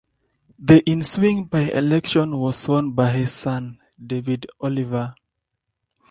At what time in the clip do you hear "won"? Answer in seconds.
2.67-2.89